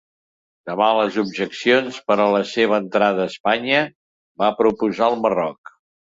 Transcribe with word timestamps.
Davant 0.67 0.95
les 0.99 1.17
objeccions 1.23 1.99
per 2.07 2.15
a 2.23 2.25
la 2.35 2.39
seva 2.51 2.79
entrada 2.83 3.21
a 3.27 3.31
Espanya, 3.33 3.81
va 4.45 4.49
proposar 4.63 5.11
el 5.13 5.19
Marroc. 5.27 5.73